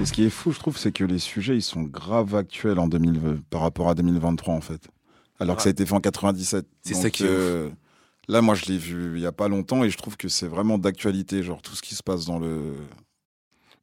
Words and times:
Et 0.00 0.06
ce 0.06 0.12
qui 0.12 0.24
est 0.24 0.30
fou, 0.30 0.50
je 0.52 0.58
trouve, 0.58 0.78
c'est 0.78 0.92
que 0.92 1.04
les 1.04 1.18
sujets, 1.18 1.56
ils 1.56 1.62
sont 1.62 1.82
grave 1.82 2.34
actuels 2.34 2.78
en 2.78 2.88
2000, 2.88 3.40
par 3.50 3.60
rapport 3.60 3.88
à 3.90 3.94
2023, 3.94 4.54
en 4.54 4.60
fait. 4.62 4.88
Alors 5.38 5.56
que 5.56 5.62
ça 5.62 5.68
a 5.68 5.72
été 5.72 5.84
fait 5.86 5.94
en 5.94 6.00
97. 6.00 6.66
C'est 6.82 6.94
ça 6.94 7.10
qui 7.10 7.24
est 7.24 7.26
euh, 7.28 7.68
Là, 8.28 8.40
moi, 8.42 8.54
je 8.54 8.66
l'ai 8.66 8.78
vu 8.78 9.16
il 9.16 9.20
y 9.22 9.26
a 9.26 9.32
pas 9.32 9.48
longtemps 9.48 9.84
et 9.84 9.90
je 9.90 9.96
trouve 9.98 10.16
que 10.16 10.28
c'est 10.28 10.46
vraiment 10.46 10.78
d'actualité, 10.78 11.42
genre 11.42 11.60
tout 11.62 11.74
ce 11.74 11.82
qui 11.82 11.94
se 11.94 12.02
passe 12.02 12.24
dans 12.26 12.38
le. 12.38 12.74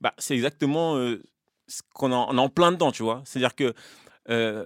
Bah, 0.02 0.14
c'est 0.18 0.34
exactement 0.36 0.96
euh, 0.96 1.22
ce 1.68 1.82
qu'on 1.94 2.12
en- 2.12 2.34
on 2.34 2.38
en 2.38 2.50
plein 2.50 2.72
dedans, 2.72 2.92
tu 2.92 3.04
vois. 3.04 3.22
C'est-à-dire 3.26 3.56
que, 3.56 3.74
euh, 4.30 4.66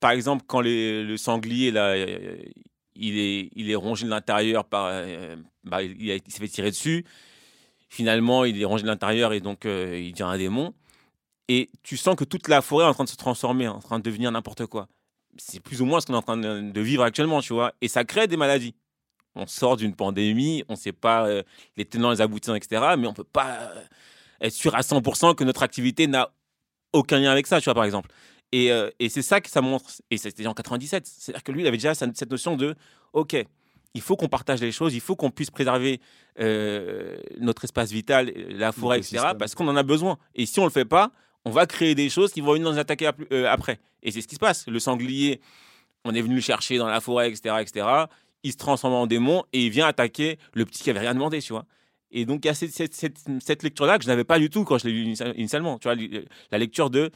par 0.00 0.12
exemple, 0.12 0.44
quand 0.46 0.60
les- 0.60 1.02
le 1.04 1.16
sanglier, 1.16 1.70
là, 1.70 1.94
il 3.00 3.18
est, 3.18 3.50
il 3.56 3.70
est 3.70 3.74
rongé 3.74 4.04
de 4.04 4.10
l'intérieur 4.10 4.64
par. 4.64 4.86
euh, 4.90 5.36
bah, 5.64 5.82
il, 5.82 6.20
s'est 6.28 6.38
fait 6.38 6.48
tirer 6.48 6.70
dessus. 6.70 7.04
Finalement, 7.88 8.44
il 8.44 8.60
est 8.60 8.64
rongé 8.64 8.82
de 8.82 8.88
l'intérieur 8.88 9.32
et 9.32 9.40
donc 9.40 9.66
euh, 9.66 9.98
il 9.98 10.12
devient 10.12 10.22
un 10.24 10.38
démon. 10.38 10.74
Et 11.48 11.70
tu 11.82 11.96
sens 11.96 12.14
que 12.14 12.24
toute 12.24 12.46
la 12.46 12.62
forêt 12.62 12.84
est 12.84 12.88
en 12.88 12.94
train 12.94 13.04
de 13.04 13.08
se 13.08 13.16
transformer, 13.16 13.66
en 13.66 13.80
train 13.80 13.98
de 13.98 14.04
devenir 14.04 14.30
n'importe 14.30 14.66
quoi. 14.66 14.86
C'est 15.36 15.60
plus 15.60 15.82
ou 15.82 15.86
moins 15.86 16.00
ce 16.00 16.06
qu'on 16.06 16.14
est 16.14 16.18
en 16.18 16.22
train 16.22 16.36
de, 16.36 16.70
de 16.70 16.80
vivre 16.80 17.02
actuellement, 17.02 17.40
tu 17.40 17.52
vois. 17.52 17.72
Et 17.80 17.88
ça 17.88 18.04
crée 18.04 18.28
des 18.28 18.36
maladies. 18.36 18.74
On 19.34 19.46
sort 19.46 19.76
d'une 19.76 19.94
pandémie, 19.94 20.64
on 20.68 20.72
ne 20.72 20.78
sait 20.78 20.92
pas 20.92 21.26
euh, 21.26 21.42
les 21.76 21.84
tenants, 21.84 22.10
les 22.10 22.20
aboutissants, 22.20 22.54
etc. 22.54 22.94
Mais 22.98 23.06
on 23.06 23.10
ne 23.10 23.16
peut 23.16 23.24
pas 23.24 23.58
euh, 23.60 23.82
être 24.40 24.52
sûr 24.52 24.74
à 24.74 24.80
100% 24.80 25.34
que 25.34 25.44
notre 25.44 25.62
activité 25.62 26.06
n'a 26.06 26.30
aucun 26.92 27.18
lien 27.18 27.30
avec 27.30 27.46
ça, 27.46 27.60
tu 27.60 27.64
vois, 27.64 27.74
par 27.74 27.84
exemple. 27.84 28.10
Et, 28.52 28.72
euh, 28.72 28.90
et 28.98 29.08
c'est 29.08 29.22
ça 29.22 29.40
que 29.40 29.48
ça 29.48 29.60
montre. 29.60 29.90
Et 30.10 30.16
c'était 30.16 30.46
en 30.46 30.54
97. 30.54 31.06
C'est-à-dire 31.06 31.42
que 31.44 31.52
lui, 31.52 31.62
il 31.62 31.66
avait 31.66 31.76
déjà 31.76 31.94
cette 31.94 32.30
notion 32.30 32.56
de 32.56 32.74
OK, 33.12 33.36
il 33.94 34.00
faut 34.00 34.16
qu'on 34.16 34.28
partage 34.28 34.60
les 34.60 34.72
choses, 34.72 34.94
il 34.94 35.00
faut 35.00 35.16
qu'on 35.16 35.30
puisse 35.30 35.50
préserver 35.50 36.00
euh, 36.38 37.18
notre 37.38 37.64
espace 37.64 37.90
vital, 37.90 38.32
la 38.50 38.72
forêt, 38.72 38.98
etc., 38.98 39.16
parce 39.38 39.54
qu'on 39.54 39.68
en 39.68 39.76
a 39.76 39.82
besoin. 39.82 40.18
Et 40.34 40.46
si 40.46 40.58
on 40.58 40.62
ne 40.62 40.68
le 40.68 40.72
fait 40.72 40.84
pas, 40.84 41.10
on 41.44 41.50
va 41.50 41.66
créer 41.66 41.94
des 41.94 42.08
choses 42.10 42.32
qui 42.32 42.40
vont 42.40 42.52
venir 42.54 42.70
nous 42.70 42.78
attaquer 42.78 43.10
euh, 43.32 43.46
après. 43.48 43.78
Et 44.02 44.10
c'est 44.10 44.20
ce 44.20 44.28
qui 44.28 44.34
se 44.34 44.40
passe. 44.40 44.66
Le 44.66 44.78
sanglier, 44.78 45.40
on 46.04 46.14
est 46.14 46.22
venu 46.22 46.36
le 46.36 46.40
chercher 46.40 46.78
dans 46.78 46.86
la 46.88 47.00
forêt, 47.00 47.28
etc., 47.30 47.56
etc. 47.60 47.86
Il 48.42 48.52
se 48.52 48.56
transforme 48.56 48.94
en 48.94 49.06
démon 49.06 49.44
et 49.52 49.64
il 49.66 49.70
vient 49.70 49.86
attaquer 49.86 50.38
le 50.54 50.64
petit 50.64 50.82
qui 50.82 50.90
avait 50.90 51.00
rien 51.00 51.14
demandé, 51.14 51.40
tu 51.40 51.52
vois. 51.52 51.66
Et 52.12 52.24
donc, 52.24 52.44
il 52.44 52.48
y 52.48 52.50
a 52.50 52.54
cette, 52.54 52.72
cette- 52.72 52.94
cette- 52.94 53.18
cette 53.44 53.62
lecture-là 53.62 53.98
que 53.98 54.04
je 54.04 54.08
n'avais 54.08 54.24
pas 54.24 54.38
du 54.38 54.50
tout 54.50 54.64
quand 54.64 54.78
je 54.78 54.86
l'ai 54.88 54.92
lu 54.92 55.04
initia- 55.04 55.34
initialement. 55.36 55.78
Tu 55.78 55.88
vois, 55.88 55.96
la 56.50 56.58
lecture 56.58 56.90
de, 56.90 57.10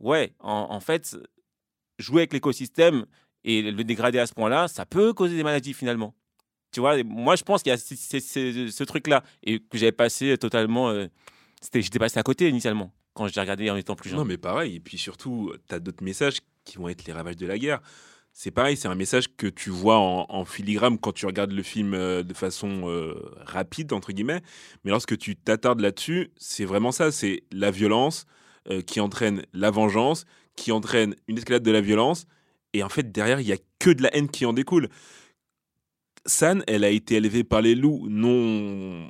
ouais, 0.00 0.32
en, 0.40 0.80
fait, 0.80 1.16
jouer 1.98 2.22
avec 2.22 2.32
l'écosystème 2.32 3.06
et 3.44 3.62
le 3.62 3.84
dégrader 3.84 4.18
à 4.18 4.26
ce 4.26 4.34
point-là, 4.34 4.68
ça 4.68 4.86
peut 4.86 5.12
causer 5.12 5.36
des 5.36 5.44
maladies 5.44 5.74
finalement. 5.74 6.14
Tu 6.72 6.80
vois, 6.80 7.02
moi, 7.02 7.36
je 7.36 7.44
pense 7.44 7.62
qu'il 7.62 7.70
y 7.70 7.72
a 7.72 7.78
ce, 7.78 8.84
truc-là 8.84 9.22
et 9.42 9.60
que 9.60 9.78
j'avais 9.78 9.92
passé 9.92 10.36
totalement. 10.36 10.90
euh, 10.90 11.06
j'étais 11.72 11.98
passé 11.98 12.18
à 12.18 12.22
côté 12.22 12.48
initialement 12.48 12.92
quand 13.14 13.26
j'ai 13.26 13.40
regardé 13.40 13.70
en 13.70 13.76
étant 13.76 13.96
plus 13.96 14.10
jeune. 14.10 14.18
Non, 14.18 14.24
mais 14.24 14.38
pareil. 14.38 14.76
Et 14.76 14.80
puis 14.80 14.98
surtout, 14.98 15.52
tu 15.68 15.74
as 15.74 15.80
d'autres 15.80 16.04
messages 16.04 16.38
qui 16.64 16.76
vont 16.76 16.88
être 16.88 17.04
les 17.06 17.12
ravages 17.12 17.36
de 17.36 17.46
la 17.46 17.58
guerre. 17.58 17.80
C'est 18.32 18.52
pareil, 18.52 18.76
c'est 18.76 18.86
un 18.86 18.94
message 18.94 19.34
que 19.36 19.48
tu 19.48 19.70
vois 19.70 19.98
en, 19.98 20.26
en 20.28 20.44
filigrane 20.44 20.98
quand 20.98 21.12
tu 21.12 21.26
regardes 21.26 21.50
le 21.50 21.62
film 21.62 21.94
euh, 21.94 22.22
de 22.22 22.34
façon 22.34 22.88
euh, 22.88 23.14
rapide, 23.40 23.92
entre 23.92 24.12
guillemets. 24.12 24.42
Mais 24.84 24.92
lorsque 24.92 25.18
tu 25.18 25.34
t'attardes 25.34 25.80
là-dessus, 25.80 26.30
c'est 26.36 26.64
vraiment 26.64 26.92
ça. 26.92 27.10
C'est 27.10 27.42
la 27.50 27.72
violence 27.72 28.26
euh, 28.70 28.80
qui 28.82 29.00
entraîne 29.00 29.42
la 29.52 29.70
vengeance, 29.70 30.24
qui 30.56 30.72
entraîne 30.72 31.14
une 31.26 31.38
escalade 31.38 31.62
de 31.62 31.70
la 31.70 31.80
violence. 31.80 32.26
Et 32.74 32.82
en 32.82 32.88
fait, 32.88 33.10
derrière, 33.12 33.40
il 33.40 33.46
n'y 33.46 33.52
a 33.52 33.58
que 33.78 33.90
de 33.90 34.02
la 34.02 34.14
haine 34.14 34.28
qui 34.28 34.44
en 34.44 34.52
découle. 34.52 34.88
San, 36.26 36.62
elle 36.66 36.84
a 36.84 36.90
été 36.90 37.16
élevée 37.16 37.44
par 37.44 37.62
les 37.62 37.74
loups. 37.74 38.06
Non. 38.08 39.08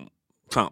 Enfin, 0.48 0.70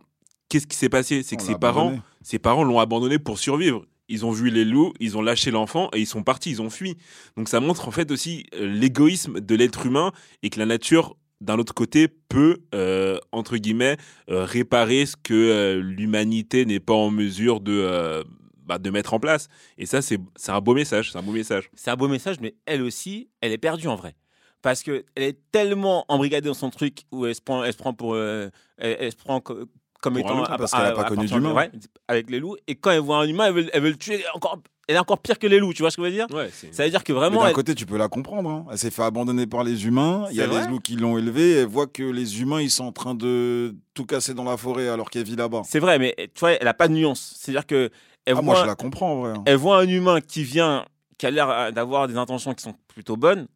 qu'est-ce 0.48 0.66
qui 0.66 0.76
s'est 0.76 0.88
passé? 0.88 1.22
C'est 1.22 1.36
que 1.36 1.42
ses 1.42 1.56
parents 1.56 1.88
abandonné. 1.88 2.02
ses 2.22 2.38
parents 2.38 2.64
l'ont 2.64 2.78
abandonné 2.78 3.18
pour 3.18 3.38
survivre. 3.38 3.84
Ils 4.08 4.25
ont 4.25 4.30
vu 4.30 4.50
les 4.50 4.64
loups, 4.64 4.92
ils 5.00 5.16
ont 5.16 5.22
lâché 5.22 5.50
l'enfant 5.50 5.91
et 5.92 6.00
ils 6.00 6.06
sont 6.06 6.22
partis, 6.22 6.50
ils 6.50 6.62
ont 6.62 6.70
fui. 6.70 6.96
Donc 7.36 7.48
ça 7.48 7.58
montre 7.58 7.88
en 7.88 7.91
fait 7.91 8.10
aussi 8.12 8.46
euh, 8.54 8.66
l'égoïsme 8.66 9.41
de 9.41 9.54
l'être 9.56 9.84
humain 9.84 10.12
et 10.44 10.50
que 10.50 10.60
la 10.60 10.66
nature, 10.66 11.16
d'un 11.41 11.58
autre 11.58 11.75
côté, 11.75 12.06
peut, 12.28 12.58
euh, 12.75 13.19
entre 13.32 13.56
guillemets, 13.56 13.96
euh, 14.30 14.44
réparer 14.44 15.06
ce 15.06 15.16
que 15.16 15.34
euh, 15.34 15.82
l'humanité 15.82 16.64
n'est 16.66 16.80
pas 16.80 16.94
en 16.94 17.10
mesure 17.10 17.60
de, 17.60 18.25
bah, 18.66 18.78
de 18.78 18.91
mettre 18.91 19.15
en 19.15 19.21
place. 19.21 19.49
Et 19.78 19.87
ça, 19.87 20.03
c'est 20.03 20.19
c'est 20.37 20.53
un 20.53 20.60
beau 20.60 20.75
message, 20.75 21.12
c'est 21.12 21.19
un 21.19 21.22
beau 21.22 21.32
message. 21.32 21.71
C'est 21.75 21.91
un 21.91 21.97
beau 21.97 22.09
message, 22.09 22.37
mais 22.41 22.54
elle 22.66 22.82
aussi, 22.82 23.28
elle 23.41 23.53
est 23.53 23.59
perdue 23.59 23.88
en 23.88 23.97
vrai. 23.97 24.15
Parce 24.62 24.82
qu'elle 24.82 25.04
est 25.16 25.38
tellement 25.53 26.04
embrigadée 26.09 26.49
dans 26.49 26.54
son 26.54 26.71
truc 26.71 27.03
où 27.12 27.25
elle 27.26 27.34
se 27.34 27.41
prend, 27.41 27.62
elle 27.62 27.72
se 27.72 27.78
prend 27.78 27.94
pour. 27.94 28.15
euh, 28.15 28.49
elle, 28.78 28.97
elle 29.00 29.12
se 29.12 29.16
prend 29.16 29.41
co- 29.41 29.66
comme 30.00 30.15
Pour 30.15 30.28
un 30.31 30.34
étant. 30.34 30.50
loup, 30.53 30.56
parce 30.59 30.72
qu'elle 30.72 30.84
a 30.87 30.93
pas 30.93 31.05
connu 31.05 31.26
d'humain. 31.26 31.53
ouais, 31.55 31.71
avec 32.09 32.31
les 32.31 32.38
loups. 32.41 32.56
Et 32.66 32.75
quand 32.75 32.91
elle 32.91 33.00
voit 33.00 33.19
un 33.19 33.28
humain, 33.28 33.47
elle 33.47 33.55
veut, 33.55 33.71
elle 33.72 33.82
veut 33.82 33.91
le 33.91 33.97
tuer 33.97 34.25
encore. 34.34 34.60
Elle 34.88 34.94
est 34.94 34.99
encore 35.00 35.19
pire 35.19 35.37
que 35.41 35.49
les 35.49 35.59
loups, 35.59 35.72
tu 35.75 35.82
vois 35.82 35.91
ce 35.91 35.97
que 35.97 36.03
je 36.03 36.06
veux 36.09 36.12
dire? 36.12 36.26
Ouais, 36.31 36.49
c'est 36.53 36.72
Ça 36.72 36.84
veut 36.84 36.91
dire 36.91 37.03
que 37.03 37.12
Mais 37.12 37.19
vraiment. 37.19 37.41
d'un 37.43 37.49
elle- 37.49 37.55
côté, 37.55 37.75
tu 37.75 37.87
peux 37.87 37.97
la 37.97 38.06
comprendre. 38.09 38.49
hein. 38.49 38.66
Elle 38.71 38.78
s'est 38.78 38.93
fait 38.93 39.03
abandonner 39.03 39.44
par 39.47 39.65
les 39.65 39.84
humains. 39.87 40.26
Il 40.31 40.37
y 40.37 40.41
a 40.43 40.47
les 40.47 40.65
loups 40.69 40.78
qui 40.78 40.94
l'ont 40.94 41.19
élevée. 41.19 41.55
Elle 41.55 41.66
voit 41.66 41.88
que 41.88 42.05
les 42.05 42.41
humains, 42.41 42.60
ils 42.60 42.71
sont 42.71 42.84
en 42.84 42.93
train 42.93 43.16
de 43.16 43.75
tout 43.94 44.06
casser 44.06 44.32
dans 44.32 44.44
la 44.44 44.56
forêt 44.56 44.87
alors 44.88 45.10
qu'elle 45.10 45.25
vit 45.25 45.34
là-bas. 45.34 45.62
C'est 45.65 45.81
vrai, 45.81 45.99
mais 45.99 46.15
tu 46.34 46.38
vois, 46.41 46.53
elle 46.53 46.69
a 46.69 46.75
pas 46.75 46.87
de 46.88 46.93
nuance. 46.94 47.34
C'est-à-dire 47.37 47.66
que. 47.66 47.91
Elle 48.26 48.32
Ah, 48.32 48.34
voit, 48.34 48.42
moi, 48.42 48.54
je 48.62 48.66
la 48.66 48.75
comprends, 48.75 49.12
en 49.12 49.20
vrai. 49.20 49.31
hein. 49.32 49.42
elle 49.47 49.56
voit 49.56 49.78
un 49.78 49.88
humain 49.88 50.20
qui 50.20 50.42
vient, 50.42 50.84
qui 51.16 51.26
a 51.26 51.31
l'air 51.31 51.72
d'avoir 51.72 52.09
des 52.09 52.16
intentions 52.16 52.53
qui 52.54 52.62
sont 52.64 52.75
plutôt 52.88 53.16
bonnes. 53.16 53.47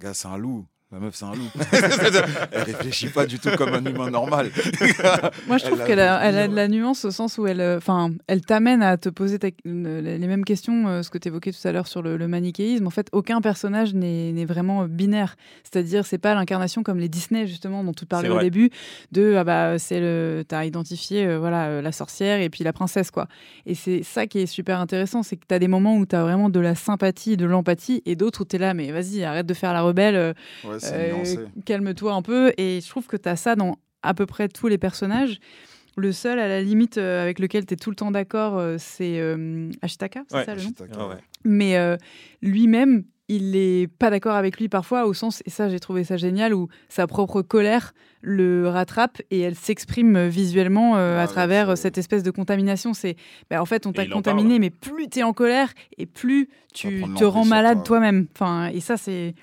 Gars, 0.00 0.14
c'est 0.14 0.28
un 0.28 0.36
loup. 0.38 0.66
La 0.94 1.00
meuf, 1.00 1.16
c'est 1.16 1.24
un 1.24 1.32
loup. 1.34 1.50
elle 2.52 2.62
réfléchit 2.62 3.08
pas 3.08 3.26
du 3.26 3.40
tout 3.40 3.50
comme 3.56 3.74
un 3.74 3.84
humain 3.84 4.10
normal. 4.10 4.50
Moi, 5.48 5.58
je 5.58 5.64
trouve 5.64 5.84
qu'elle 5.84 5.98
a, 5.98 6.20
des 6.20 6.28
elle 6.28 6.38
a 6.38 6.46
de 6.46 6.54
la 6.54 6.68
nuance 6.68 7.04
au 7.04 7.10
sens 7.10 7.36
où 7.36 7.48
elle, 7.48 7.60
euh, 7.60 7.78
enfin, 7.78 8.12
elle 8.28 8.42
t'amène 8.42 8.80
à 8.80 8.96
te 8.96 9.08
poser 9.08 9.40
ta- 9.40 9.48
les 9.64 10.18
mêmes 10.28 10.44
questions, 10.44 10.86
euh, 10.86 11.02
ce 11.02 11.10
que 11.10 11.18
tu 11.18 11.26
évoquais 11.26 11.50
tout 11.50 11.66
à 11.66 11.72
l'heure 11.72 11.88
sur 11.88 12.00
le, 12.00 12.16
le 12.16 12.28
manichéisme. 12.28 12.86
En 12.86 12.90
fait, 12.90 13.08
aucun 13.10 13.40
personnage 13.40 13.92
n'est 13.92 14.44
vraiment 14.44 14.82
euh, 14.82 14.86
binaire. 14.86 15.34
C'est-à-dire, 15.64 16.06
c'est 16.06 16.18
pas 16.18 16.32
l'incarnation 16.36 16.84
comme 16.84 16.98
les 17.00 17.08
Disney 17.08 17.48
justement 17.48 17.82
dont 17.82 17.92
tu 17.92 18.06
parlais 18.06 18.28
au 18.28 18.38
début 18.38 18.70
de 19.10 19.34
ah 19.36 19.42
bah 19.42 19.78
c'est 19.80 19.98
le, 19.98 20.44
t'as 20.46 20.64
identifié 20.64 21.36
voilà 21.36 21.82
la 21.82 21.92
sorcière 21.92 22.40
et 22.40 22.48
puis 22.50 22.62
la 22.62 22.72
princesse 22.72 23.10
quoi. 23.10 23.26
Et 23.66 23.74
c'est 23.74 24.04
ça 24.04 24.28
qui 24.28 24.38
est 24.38 24.46
super 24.46 24.78
intéressant, 24.78 25.24
c'est 25.24 25.36
que 25.36 25.44
tu 25.48 25.54
as 25.54 25.58
des 25.58 25.66
moments 25.68 25.96
où 25.96 26.06
tu 26.06 26.14
as 26.14 26.22
vraiment 26.22 26.50
de 26.50 26.60
la 26.60 26.76
sympathie, 26.76 27.36
de 27.36 27.46
l'empathie, 27.46 28.00
et 28.06 28.14
d'autres 28.14 28.42
où 28.42 28.44
tu 28.44 28.56
es 28.56 28.58
là, 28.60 28.74
mais 28.74 28.92
vas-y, 28.92 29.24
arrête 29.24 29.46
de 29.46 29.54
faire 29.54 29.72
la 29.72 29.82
rebelle. 29.82 30.34
Ouais, 30.64 30.78
euh, 30.92 31.46
calme-toi 31.64 32.12
un 32.12 32.22
peu. 32.22 32.52
Et 32.58 32.80
je 32.82 32.88
trouve 32.88 33.06
que 33.06 33.16
tu 33.16 33.28
as 33.28 33.36
ça 33.36 33.56
dans 33.56 33.76
à 34.02 34.14
peu 34.14 34.26
près 34.26 34.48
tous 34.48 34.68
les 34.68 34.78
personnages. 34.78 35.38
Le 35.96 36.10
seul, 36.10 36.40
à 36.40 36.48
la 36.48 36.60
limite, 36.60 36.98
euh, 36.98 37.22
avec 37.22 37.38
lequel 37.38 37.66
tu 37.66 37.74
es 37.74 37.76
tout 37.76 37.90
le 37.90 37.96
temps 37.96 38.10
d'accord, 38.10 38.58
euh, 38.58 38.76
c'est 38.78 39.20
euh, 39.20 39.70
Ashitaka, 39.80 40.24
c'est 40.28 40.36
Ouais, 40.36 40.44
ça 40.44 40.54
le 40.54 40.60
nom? 40.60 40.66
Ashitaka, 40.68 40.94
Ah 40.98 41.08
ouais. 41.08 41.14
Mais 41.44 41.76
euh, 41.76 41.96
lui-même, 42.42 43.04
il 43.28 43.52
n'est 43.52 43.86
pas 43.86 44.10
d'accord 44.10 44.34
avec 44.34 44.58
lui 44.58 44.68
parfois, 44.68 45.06
au 45.06 45.14
sens, 45.14 45.42
et 45.46 45.50
ça 45.50 45.68
j'ai 45.68 45.78
trouvé 45.78 46.02
ça 46.02 46.16
génial, 46.16 46.52
où 46.52 46.68
sa 46.88 47.06
propre 47.06 47.42
colère 47.42 47.94
le 48.20 48.68
rattrape 48.68 49.22
et 49.30 49.40
elle 49.40 49.54
s'exprime 49.54 50.26
visuellement 50.26 50.96
euh, 50.96 51.18
Ah 51.18 51.22
à 51.22 51.26
travers 51.28 51.70
euh, 51.70 51.76
cette 51.76 51.96
espèce 51.96 52.22
de 52.22 52.30
contamination. 52.30 52.92
C'est, 52.92 53.16
ben, 53.48 53.60
en 53.60 53.64
fait, 53.64 53.86
on 53.86 53.92
t'a 53.92 54.06
contaminé, 54.06 54.58
mais 54.58 54.70
plus 54.70 55.08
tu 55.08 55.20
es 55.20 55.22
en 55.22 55.32
colère 55.32 55.72
et 55.96 56.06
plus 56.06 56.48
tu 56.74 57.04
te 57.16 57.24
rends 57.24 57.44
malade 57.44 57.78
toi. 57.78 57.84
toi-même. 57.98 58.26
Enfin, 58.34 58.66
et 58.68 58.80
ça, 58.80 58.96
c'est, 58.96 59.34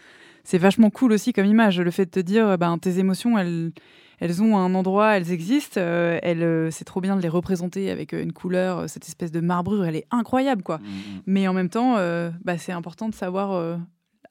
c'est 0.43 0.57
vachement 0.57 0.89
cool 0.89 1.11
aussi 1.13 1.33
comme 1.33 1.45
image, 1.45 1.79
le 1.79 1.91
fait 1.91 2.05
de 2.05 2.11
te 2.11 2.19
dire, 2.19 2.57
ben, 2.57 2.77
tes 2.77 2.99
émotions, 2.99 3.37
elles, 3.37 3.71
elles 4.19 4.41
ont 4.43 4.57
un 4.57 4.73
endroit, 4.75 5.17
elles 5.17 5.31
existent, 5.31 5.79
euh, 5.81 6.19
elles, 6.21 6.43
euh, 6.43 6.69
c'est 6.71 6.85
trop 6.85 7.01
bien 7.01 7.15
de 7.15 7.21
les 7.21 7.29
représenter 7.29 7.89
avec 7.89 8.13
euh, 8.13 8.21
une 8.21 8.33
couleur, 8.33 8.79
euh, 8.79 8.87
cette 8.87 9.07
espèce 9.07 9.31
de 9.31 9.39
marbrure, 9.39 9.85
elle 9.85 9.95
est 9.95 10.05
incroyable, 10.11 10.63
quoi. 10.63 10.77
Mm, 10.77 10.81
mm. 10.81 11.21
Mais 11.25 11.47
en 11.47 11.53
même 11.53 11.69
temps, 11.69 11.97
euh, 11.97 12.29
bah, 12.43 12.57
c'est 12.57 12.71
important 12.71 13.09
de 13.09 13.15
savoir 13.15 13.51
euh, 13.53 13.77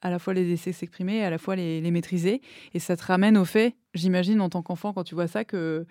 à 0.03 0.11
la 0.11 0.19
fois 0.19 0.33
les 0.33 0.45
laisser 0.45 0.73
s'exprimer, 0.73 1.25
à 1.25 1.31
la 1.31 1.39
fois 1.39 1.57
les, 1.57 1.81
les 1.81 1.91
maîtriser. 1.91 2.41
Et 2.73 2.79
ça 2.79 2.97
te 2.97 3.05
ramène 3.05 3.37
au 3.37 3.45
fait, 3.45 3.75
j'imagine, 3.95 4.41
en 4.41 4.49
tant 4.49 4.63
qu'enfant, 4.63 4.93
quand 4.93 5.05
tu 5.05 5.15
vois 5.15 5.27
ça, 5.29 5.45
que 5.45 5.85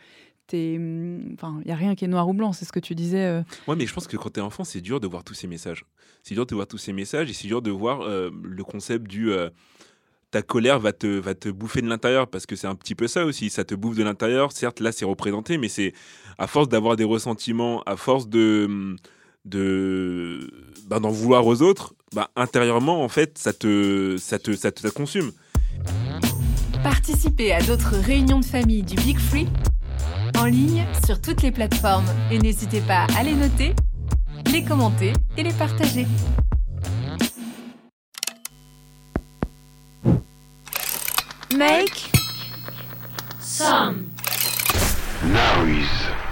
t'es, 0.47 0.75
hum, 0.77 1.33
enfin, 1.35 1.57
il 1.63 1.67
n'y 1.67 1.73
a 1.73 1.75
rien 1.75 1.93
qui 1.93 2.05
est 2.05 2.07
noir 2.07 2.27
ou 2.27 2.33
blanc, 2.33 2.53
c'est 2.53 2.65
ce 2.65 2.71
que 2.71 2.79
tu 2.79 2.95
disais. 2.95 3.25
euh. 3.25 3.41
Ouais, 3.67 3.75
mais 3.75 3.85
je 3.85 3.93
pense 3.93 4.07
que 4.07 4.17
quand 4.17 4.29
t'es 4.31 4.41
enfant, 4.41 4.63
c'est 4.63 4.81
dur 4.81 4.99
de 4.99 5.07
voir 5.07 5.23
tous 5.23 5.33
ces 5.35 5.45
messages. 5.47 5.85
C'est 6.23 6.33
dur 6.35 6.45
de 6.45 6.55
voir 6.55 6.67
tous 6.67 6.77
ces 6.79 6.91
messages 6.93 7.29
et 7.29 7.33
c'est 7.33 7.47
dur 7.47 7.61
de 7.61 7.69
voir 7.69 8.01
euh, 8.01 8.31
le 8.43 8.63
concept 8.63 9.07
du 9.07 9.31
euh, 9.31 9.49
ta 10.31 10.41
colère 10.41 10.79
va 10.79 10.93
te, 10.93 11.49
bouffer 11.49 11.81
de 11.81 11.87
l'intérieur 11.87 12.27
parce 12.27 12.45
que 12.45 12.55
c'est 12.55 12.67
un 12.67 12.75
petit 12.75 12.95
peu 12.95 13.07
ça 13.07 13.25
aussi. 13.25 13.49
Ça 13.49 13.63
te 13.63 13.75
bouffe 13.75 13.95
de 13.95 14.03
l'intérieur. 14.03 14.51
Certes, 14.51 14.79
là, 14.79 14.91
c'est 14.91 15.05
représenté, 15.05 15.57
mais 15.57 15.69
c'est 15.69 15.93
à 16.37 16.47
force 16.47 16.69
d'avoir 16.69 16.95
des 16.95 17.03
ressentiments, 17.03 17.81
à 17.83 17.95
force 17.97 18.27
de 18.27 18.95
de 19.45 20.51
bah, 20.87 20.99
d'en 20.99 21.09
vouloir 21.09 21.45
aux 21.47 21.61
autres, 21.61 21.93
bah, 22.13 22.29
intérieurement, 22.35 23.03
en 23.03 23.09
fait, 23.09 23.37
ça 23.37 23.53
te, 23.53 24.17
ça 24.17 24.37
te, 24.37 24.51
te, 24.51 24.57
ça 24.57 24.71
te 24.71 24.87
consume. 24.89 25.31
Participez 26.83 27.51
à 27.51 27.61
d'autres 27.61 27.95
réunions 27.95 28.39
de 28.39 28.45
famille 28.45 28.83
du 28.83 28.95
Big 28.95 29.17
Free 29.17 29.47
en 30.37 30.45
ligne 30.45 30.85
sur 31.05 31.19
toutes 31.21 31.41
les 31.41 31.51
plateformes 31.51 32.05
et 32.31 32.39
n'hésitez 32.39 32.81
pas 32.81 33.07
à 33.17 33.23
les 33.23 33.33
noter, 33.33 33.73
les 34.51 34.63
commenter 34.63 35.13
et 35.37 35.43
les 35.43 35.53
partager. 35.53 36.05
make 41.59 42.09
some 43.41 44.09
noise. 45.25 46.28